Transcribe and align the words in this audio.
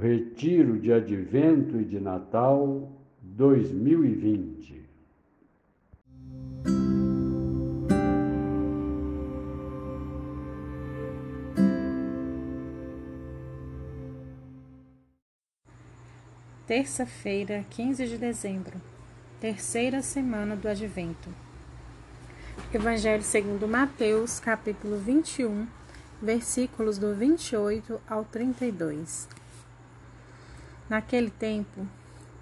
Retiro 0.00 0.78
de 0.78 0.92
Advento 0.92 1.80
e 1.80 1.84
de 1.84 1.98
Natal 1.98 2.88
2020. 3.20 4.86
Terça-feira, 16.64 17.64
15 17.68 18.06
de 18.06 18.18
dezembro, 18.18 18.80
terceira 19.40 20.00
semana 20.00 20.54
do 20.54 20.68
Advento. 20.68 21.28
Evangelho 22.72 23.24
segundo 23.24 23.66
Mateus, 23.66 24.38
capítulo 24.38 24.96
21, 24.96 25.66
versículos 26.22 26.98
do 26.98 27.12
28 27.16 28.00
ao 28.08 28.24
32. 28.24 29.28
Naquele 30.88 31.30
tempo, 31.30 31.86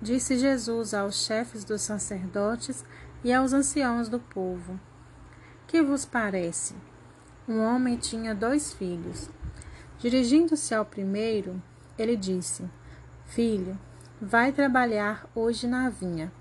disse 0.01 0.39
Jesus 0.39 0.95
aos 0.95 1.25
chefes 1.25 1.65
dos 1.65 1.83
sacerdotes 1.83 2.85
e 3.25 3.33
aos 3.33 3.53
anciãos 3.53 4.09
do 4.09 4.19
povo: 4.19 4.79
Que 5.67 5.83
vos 5.83 6.05
parece? 6.05 6.75
Um 7.49 7.61
homem 7.61 7.97
tinha 7.97 8.35
dois 8.35 8.73
filhos. 8.73 9.29
Dirigindo-se 9.99 10.75
ao 10.75 10.85
primeiro, 10.85 11.63
ele 11.99 12.17
disse: 12.17 12.65
Filho, 13.25 13.79
vai 14.21 14.53
trabalhar 14.53 15.29
hoje 15.35 15.67
na 15.67 15.89
vinha. 15.89 16.33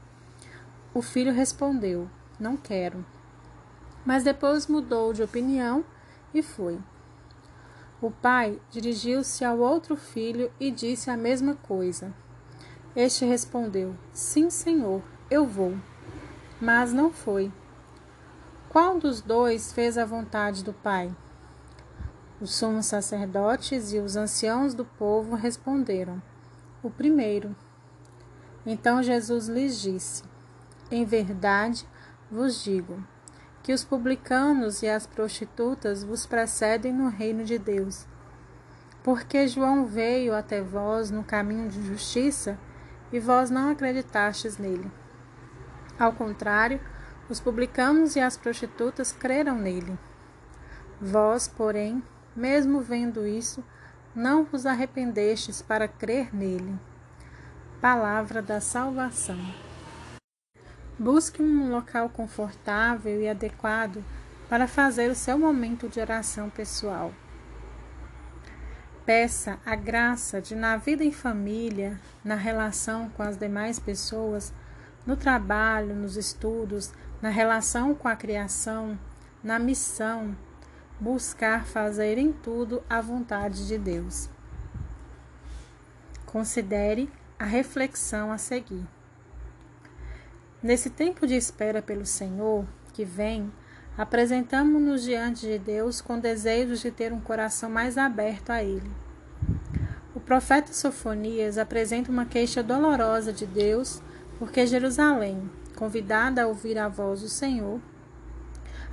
O 0.93 1.01
filho 1.01 1.33
respondeu: 1.33 2.09
Não 2.39 2.55
quero 2.55 3.05
mas 4.05 4.23
depois 4.23 4.67
mudou 4.67 5.11
de 5.11 5.23
opinião 5.23 5.83
e 6.33 6.43
foi. 6.43 6.79
O 8.05 8.11
pai 8.11 8.61
dirigiu-se 8.69 9.43
ao 9.43 9.57
outro 9.57 9.95
filho 9.95 10.51
e 10.59 10.69
disse 10.69 11.09
a 11.09 11.17
mesma 11.17 11.55
coisa. 11.55 12.13
Este 12.95 13.25
respondeu: 13.25 13.95
Sim, 14.13 14.51
senhor, 14.51 15.01
eu 15.27 15.43
vou. 15.47 15.75
Mas 16.61 16.93
não 16.93 17.11
foi. 17.11 17.51
Qual 18.69 18.99
dos 18.99 19.21
dois 19.21 19.73
fez 19.73 19.97
a 19.97 20.05
vontade 20.05 20.63
do 20.63 20.71
pai? 20.71 21.11
Os 22.39 22.53
sumos 22.53 22.85
sacerdotes 22.85 23.91
e 23.91 23.97
os 23.97 24.15
anciãos 24.15 24.75
do 24.75 24.85
povo 24.85 25.33
responderam: 25.33 26.21
O 26.83 26.91
primeiro. 26.91 27.55
Então 28.63 29.01
Jesus 29.01 29.47
lhes 29.47 29.81
disse: 29.81 30.21
Em 30.91 31.03
verdade 31.05 31.87
vos 32.29 32.63
digo 32.63 33.03
que 33.65 33.73
os 33.73 33.83
publicanos 33.83 34.83
e 34.83 34.87
as 34.87 35.07
prostitutas 35.07 36.03
vos 36.03 36.27
precedem 36.27 36.93
no 36.93 37.09
reino 37.09 37.43
de 37.43 37.57
Deus. 37.57 38.05
Porque 39.01 39.47
João 39.47 39.87
veio 39.87 40.35
até 40.35 40.61
vós 40.61 41.09
no 41.09 41.23
caminho 41.23 41.67
de 41.67 41.81
justiça 41.81 42.59
e 43.11 43.19
vós 43.19 43.49
não 43.49 43.71
acreditastes 43.71 44.59
nele. 44.59 44.91
Ao 45.97 46.13
contrário, 46.13 46.79
os 47.27 47.39
publicanos 47.39 48.15
e 48.15 48.19
as 48.19 48.37
prostitutas 48.37 49.11
creram 49.11 49.57
nele. 49.57 49.97
Vós, 51.01 51.47
porém, 51.47 52.03
mesmo 52.35 52.81
vendo 52.81 53.25
isso, 53.25 53.63
não 54.13 54.43
vos 54.43 54.67
arrependestes 54.67 55.63
para 55.63 55.87
crer 55.87 56.29
nele. 56.31 56.77
Palavra 57.81 58.43
da 58.43 58.61
salvação. 58.61 59.64
Busque 60.97 61.41
um 61.41 61.69
local 61.69 62.07
confortável 62.07 63.21
e 63.21 63.27
adequado 63.27 64.01
para 64.47 64.65
fazer 64.65 65.11
o 65.11 65.15
seu 65.15 65.37
momento 65.37 65.89
de 65.89 65.99
oração 65.99 66.49
pessoal. 66.49 67.13
Peça 69.05 69.59
a 69.65 69.75
graça 69.75 70.41
de, 70.41 70.55
na 70.55 70.77
vida 70.77 71.03
em 71.03 71.11
família, 71.11 71.99
na 72.23 72.35
relação 72.35 73.09
com 73.09 73.21
as 73.23 73.37
demais 73.37 73.77
pessoas, 73.77 74.53
no 75.05 75.17
trabalho, 75.17 75.93
nos 75.93 76.15
estudos, 76.15 76.93
na 77.21 77.29
relação 77.29 77.93
com 77.93 78.07
a 78.07 78.15
criação, 78.15 78.97
na 79.43 79.59
missão, 79.59 80.35
buscar 80.99 81.65
fazer 81.65 82.17
em 82.17 82.31
tudo 82.31 82.81
a 82.89 83.01
vontade 83.01 83.67
de 83.67 83.77
Deus. 83.77 84.29
Considere 86.25 87.11
a 87.37 87.45
reflexão 87.45 88.31
a 88.31 88.37
seguir. 88.37 88.94
Nesse 90.63 90.89
tempo 90.89 91.27
de 91.27 91.35
espera 91.35 91.81
pelo 91.81 92.05
Senhor, 92.05 92.65
que 92.93 93.05
vem, 93.05 93.51
apresentamos-nos 93.97 95.03
diante 95.03 95.45
de 95.45 95.59
Deus 95.59 96.01
com 96.01 96.19
desejos 96.19 96.79
de 96.79 96.91
ter 96.91 97.13
um 97.13 97.19
coração 97.19 97.69
mais 97.69 97.97
aberto 97.97 98.49
a 98.49 98.63
Ele. 98.63 98.89
O 100.15 100.19
profeta 100.19 100.73
Sofonias 100.73 101.57
apresenta 101.57 102.09
uma 102.09 102.25
queixa 102.25 102.63
dolorosa 102.63 103.31
de 103.31 103.45
Deus, 103.45 104.01
porque 104.39 104.65
Jerusalém, 104.65 105.49
convidada 105.75 106.43
a 106.43 106.47
ouvir 106.47 106.77
a 106.77 106.87
voz 106.87 107.21
do 107.21 107.29
Senhor, 107.29 107.79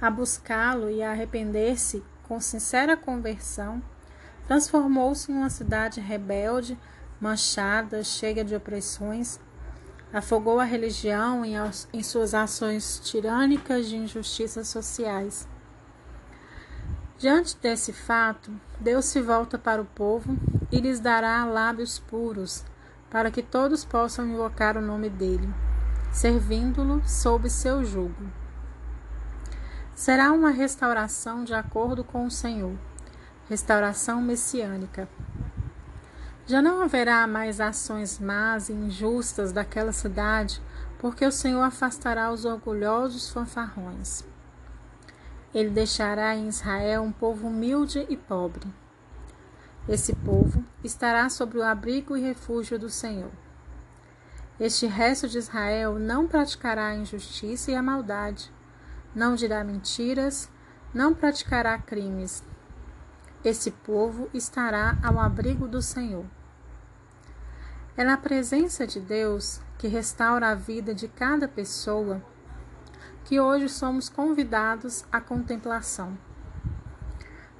a 0.00 0.10
buscá-lo 0.10 0.90
e 0.90 1.02
a 1.02 1.12
arrepender-se 1.12 2.02
com 2.24 2.40
sincera 2.40 2.96
conversão, 2.96 3.80
transformou-se 4.46 5.30
em 5.30 5.36
uma 5.36 5.48
cidade 5.48 6.00
rebelde, 6.00 6.76
manchada, 7.20 8.02
cheia 8.02 8.44
de 8.44 8.54
opressões, 8.54 9.38
afogou 10.12 10.60
a 10.60 10.64
religião 10.64 11.44
em, 11.44 11.54
em 11.92 12.02
suas 12.02 12.34
ações 12.34 13.00
tirânicas 13.02 13.88
de 13.88 13.96
injustiças 13.96 14.68
sociais. 14.68 15.48
Diante 17.16 17.56
desse 17.56 17.92
fato, 17.92 18.52
Deus 18.80 19.04
se 19.04 19.20
volta 19.20 19.56
para 19.56 19.80
o 19.80 19.86
povo 19.86 20.36
e 20.70 20.80
lhes 20.80 20.98
dará 21.00 21.44
lábios 21.44 21.98
puros, 21.98 22.64
para 23.08 23.30
que 23.30 23.42
todos 23.42 23.84
possam 23.84 24.26
invocar 24.26 24.76
o 24.76 24.82
nome 24.82 25.08
dele, 25.08 25.48
servindo-lo 26.12 27.00
sob 27.06 27.48
seu 27.48 27.84
jugo. 27.84 28.30
Será 29.94 30.32
uma 30.32 30.50
restauração 30.50 31.44
de 31.44 31.54
acordo 31.54 32.02
com 32.02 32.26
o 32.26 32.30
Senhor, 32.30 32.76
restauração 33.48 34.20
messiânica. 34.20 35.08
Já 36.46 36.60
não 36.60 36.82
haverá 36.82 37.24
mais 37.26 37.60
ações 37.60 38.18
más 38.18 38.68
e 38.68 38.72
injustas 38.72 39.52
daquela 39.52 39.92
cidade, 39.92 40.60
porque 40.98 41.24
o 41.24 41.30
Senhor 41.30 41.62
afastará 41.62 42.32
os 42.32 42.44
orgulhosos 42.44 43.30
fanfarrões. 43.30 44.24
Ele 45.54 45.70
deixará 45.70 46.34
em 46.34 46.48
Israel 46.48 47.02
um 47.02 47.12
povo 47.12 47.46
humilde 47.46 48.04
e 48.08 48.16
pobre. 48.16 48.66
Esse 49.88 50.14
povo 50.14 50.64
estará 50.82 51.28
sob 51.28 51.58
o 51.58 51.62
abrigo 51.62 52.16
e 52.16 52.20
refúgio 52.20 52.78
do 52.78 52.90
Senhor. 52.90 53.30
Este 54.58 54.86
resto 54.86 55.28
de 55.28 55.38
Israel 55.38 55.98
não 55.98 56.26
praticará 56.26 56.88
a 56.88 56.94
injustiça 56.94 57.70
e 57.70 57.74
a 57.74 57.82
maldade, 57.82 58.50
não 59.14 59.34
dirá 59.34 59.62
mentiras, 59.62 60.48
não 60.94 61.14
praticará 61.14 61.78
crimes, 61.78 62.44
esse 63.44 63.70
povo 63.70 64.28
estará 64.32 64.96
ao 65.02 65.18
abrigo 65.18 65.66
do 65.66 65.82
Senhor. 65.82 66.24
É 67.96 68.04
na 68.04 68.16
presença 68.16 68.86
de 68.86 69.00
Deus, 69.00 69.60
que 69.78 69.88
restaura 69.88 70.48
a 70.48 70.54
vida 70.54 70.94
de 70.94 71.08
cada 71.08 71.48
pessoa, 71.48 72.22
que 73.24 73.40
hoje 73.40 73.68
somos 73.68 74.08
convidados 74.08 75.04
à 75.10 75.20
contemplação. 75.20 76.16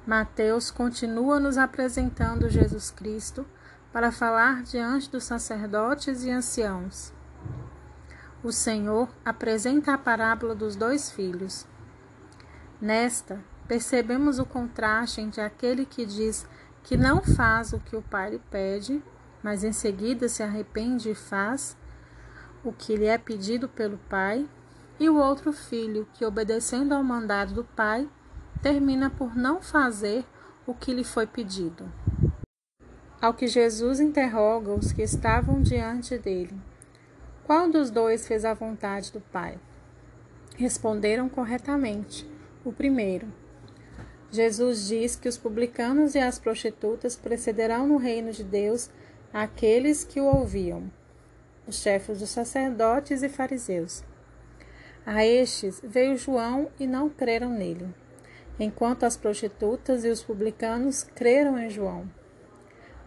Mateus 0.05 0.71
continua 0.71 1.39
nos 1.39 1.57
apresentando 1.57 2.49
Jesus 2.49 2.91
Cristo 2.91 3.45
para 3.91 4.11
falar 4.11 4.63
diante 4.63 5.09
dos 5.09 5.23
sacerdotes 5.23 6.23
e 6.23 6.31
anciãos. 6.31 7.13
O 8.43 8.51
Senhor 8.51 9.07
apresenta 9.23 9.93
a 9.93 9.97
parábola 9.97 10.55
dos 10.55 10.75
dois 10.75 11.09
filhos. 11.11 11.65
Nesta, 12.81 13.39
percebemos 13.67 14.39
o 14.39 14.45
contraste 14.45 15.21
entre 15.21 15.41
aquele 15.41 15.85
que 15.85 16.05
diz 16.05 16.47
que 16.83 16.97
não 16.97 17.21
faz 17.21 17.73
o 17.73 17.79
que 17.79 17.95
o 17.95 18.01
pai 18.01 18.31
lhe 18.31 18.39
pede, 18.51 19.01
mas 19.41 19.63
em 19.63 19.71
seguida 19.71 20.27
se 20.27 20.43
arrepende 20.43 21.09
e 21.09 21.15
faz 21.15 21.77
o 22.63 22.71
que 22.71 22.95
lhe 22.95 23.05
é 23.05 23.17
pedido 23.17 23.67
pelo 23.67 23.97
pai, 24.09 24.47
e 24.99 25.09
o 25.09 25.17
outro 25.17 25.51
filho 25.51 26.07
que, 26.13 26.23
obedecendo 26.23 26.93
ao 26.93 27.03
mandado 27.03 27.53
do 27.53 27.63
pai, 27.63 28.07
termina 28.61 29.09
por 29.09 29.35
não 29.35 29.61
fazer 29.61 30.23
o 30.65 30.73
que 30.73 30.93
lhe 30.93 31.03
foi 31.03 31.27
pedido. 31.27 31.91
Ao 33.21 33.33
que 33.33 33.47
Jesus 33.47 33.99
interroga 33.99 34.71
os 34.71 34.91
que 34.91 35.01
estavam 35.01 35.61
diante 35.61 36.17
dele: 36.17 36.55
Qual 37.43 37.69
dos 37.69 37.89
dois 37.89 38.27
fez 38.27 38.45
a 38.45 38.53
vontade 38.53 39.11
do 39.11 39.19
pai? 39.19 39.59
Responderam 40.55 41.27
corretamente: 41.27 42.29
O 42.63 42.71
primeiro. 42.71 43.42
Jesus 44.33 44.87
diz 44.87 45.15
que 45.15 45.29
os 45.29 45.37
publicanos 45.37 46.15
e 46.15 46.19
as 46.19 46.39
prostitutas 46.39 47.15
precederão 47.15 47.85
no 47.85 47.97
reino 47.97 48.31
de 48.31 48.43
Deus 48.43 48.89
aqueles 49.31 50.03
que 50.03 50.19
o 50.19 50.25
ouviam, 50.25 50.91
os 51.67 51.75
chefes 51.75 52.17
dos 52.17 52.31
sacerdotes 52.31 53.21
e 53.21 53.29
fariseus. 53.29 54.03
A 55.05 55.23
estes 55.23 55.79
veio 55.83 56.17
João 56.17 56.71
e 56.79 56.87
não 56.87 57.11
creram 57.11 57.51
nele, 57.51 57.93
enquanto 58.59 59.03
as 59.03 59.15
prostitutas 59.15 60.03
e 60.03 60.09
os 60.09 60.23
publicanos 60.23 61.03
creram 61.03 61.59
em 61.59 61.69
João. 61.69 62.09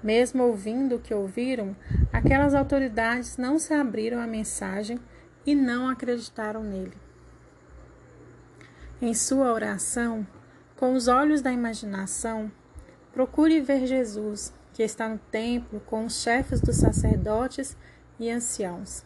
Mesmo 0.05 0.45
ouvindo 0.45 0.95
o 0.95 1.01
que 1.01 1.13
ouviram, 1.13 1.75
aquelas 2.13 2.55
autoridades 2.55 3.37
não 3.37 3.59
se 3.59 3.75
abriram 3.75 4.21
à 4.21 4.29
mensagem 4.29 4.97
e 5.45 5.57
não 5.57 5.89
acreditaram 5.89 6.63
nele. 6.63 6.97
Em 9.03 9.13
sua 9.13 9.53
oração, 9.53 10.25
com 10.77 10.93
os 10.95 11.09
olhos 11.09 11.41
da 11.41 11.51
imaginação, 11.51 12.53
procure 13.13 13.61
ver 13.61 13.87
Jesus, 13.87 14.53
que 14.75 14.83
está 14.83 15.09
no 15.09 15.19
templo 15.31 15.81
com 15.87 16.05
os 16.05 16.23
chefes 16.23 16.61
dos 16.61 16.77
sacerdotes 16.77 17.77
e 18.21 18.31
anciãos. 18.31 19.05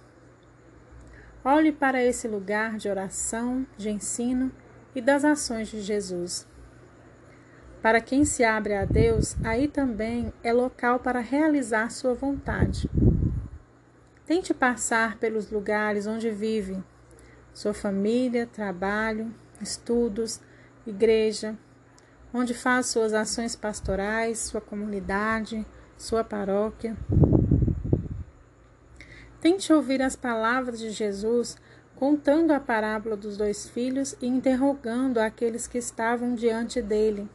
Olhe 1.45 1.73
para 1.73 2.03
esse 2.03 2.27
lugar 2.29 2.77
de 2.77 2.89
oração, 2.89 3.65
de 3.77 3.89
ensino 3.89 4.51
e 4.95 5.01
das 5.01 5.25
ações 5.25 5.69
de 5.69 5.81
Jesus. 5.81 6.47
Para 7.81 8.01
quem 8.01 8.25
se 8.25 8.45
abre 8.45 8.75
a 8.75 8.85
Deus, 8.85 9.37
aí 9.43 9.67
também 9.67 10.33
é 10.43 10.53
local 10.53 10.99
para 10.99 11.21
realizar 11.21 11.91
sua 11.91 12.13
vontade. 12.13 12.91
Tente 14.27 14.53
passar 14.53 15.17
pelos 15.17 15.51
lugares 15.51 16.07
onde 16.07 16.31
vive, 16.31 16.83
sua 17.55 17.73
família, 17.73 18.47
trabalho, 18.47 19.35
estudos, 19.63 20.41
igreja, 20.91 21.57
onde 22.33 22.55
faz 22.55 22.87
suas 22.87 23.13
ações 23.13 23.57
pastorais, 23.57 24.39
sua 24.39 24.61
comunidade, 24.61 25.67
sua 25.97 26.23
paróquia. 26.23 26.97
Tente 29.41 29.73
ouvir 29.73 30.03
as 30.03 30.15
palavras 30.15 30.79
de 30.79 30.91
Jesus 30.91 31.57
contando 31.97 32.53
a 32.53 32.61
parábola 32.61 33.17
dos 33.17 33.37
dois 33.37 33.69
filhos 33.69 34.15
e 34.21 34.27
interrogando 34.27 35.19
aqueles 35.19 35.67
que 35.67 35.79
estavam 35.79 36.35
diante 36.35 36.81
dele 36.81 37.29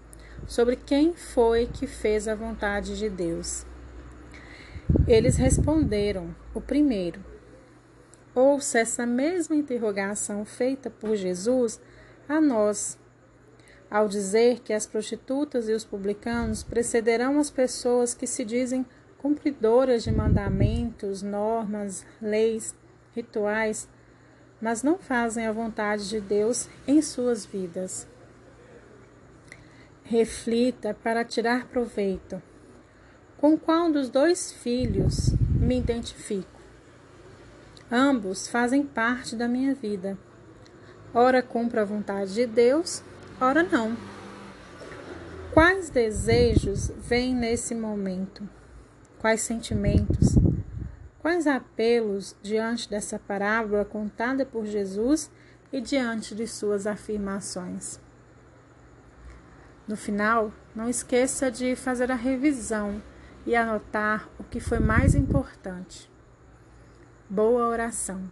sobre 0.48 0.76
quem 0.76 1.14
foi 1.14 1.68
que 1.68 1.88
fez 1.88 2.28
a 2.28 2.36
vontade 2.36 2.98
de 2.98 3.10
Deus. 3.10 3.66
Eles 5.08 5.38
responderam: 5.38 6.36
o 6.54 6.62
primeiro. 6.62 7.24
Ouça 8.34 8.80
essa 8.80 9.06
mesma 9.06 9.56
interrogação 9.56 10.44
feita 10.44 10.90
por 10.90 11.16
Jesus 11.16 11.80
a 12.28 12.42
nós, 12.42 12.98
ao 13.96 14.10
dizer 14.10 14.60
que 14.60 14.74
as 14.74 14.86
prostitutas 14.86 15.70
e 15.70 15.72
os 15.72 15.86
publicanos 15.86 16.64
precederão 16.64 17.40
as 17.40 17.50
pessoas 17.50 18.14
que 18.14 18.28
se 18.28 18.44
dizem 18.44 18.86
cumpridoras 19.18 20.04
de 20.04 20.12
mandamentos, 20.12 21.22
normas, 21.22 22.06
leis, 22.22 22.76
rituais, 23.16 23.88
mas 24.60 24.84
não 24.84 24.98
fazem 24.98 25.48
a 25.48 25.52
vontade 25.54 26.10
de 26.10 26.20
Deus 26.20 26.68
em 26.86 27.02
suas 27.02 27.46
vidas. 27.46 28.06
Reflita 30.04 30.94
para 30.94 31.24
tirar 31.24 31.68
proveito. 31.68 32.44
Com 33.38 33.58
qual 33.58 33.90
dos 33.90 34.10
dois 34.10 34.52
filhos 34.52 35.34
me 35.58 35.80
identifico? 35.80 36.60
Ambos 37.90 38.50
fazem 38.50 38.84
parte 38.84 39.38
da 39.38 39.48
minha 39.48 39.74
vida. 39.74 40.18
Ora 41.14 41.42
cumpro 41.42 41.80
a 41.80 41.86
vontade 41.86 42.34
de 42.34 42.46
Deus, 42.46 43.02
ora 43.40 43.64
não. 43.64 43.96
Quais 45.54 45.90
desejos 45.90 46.92
vêm 46.98 47.34
nesse 47.34 47.74
momento? 47.74 48.48
Quais 49.20 49.42
sentimentos? 49.42 50.36
Quais 51.20 51.48
apelos 51.48 52.36
diante 52.44 52.90
dessa 52.90 53.18
parábola 53.18 53.84
contada 53.84 54.46
por 54.46 54.66
Jesus 54.66 55.32
e 55.72 55.82
diante 55.82 56.36
de 56.36 56.48
suas 56.48 56.86
afirmações? 56.86 58.00
No 59.88 59.96
final, 59.96 60.52
não 60.76 60.90
esqueça 60.90 61.50
de 61.50 61.76
fazer 61.76 62.12
a 62.12 62.16
revisão 62.16 63.02
e 63.46 63.56
anotar 63.56 64.28
o 64.40 64.44
que 64.44 64.60
foi 64.60 64.80
mais 64.80 65.16
importante. 65.16 66.12
Boa 67.30 67.68
oração. 67.68 68.30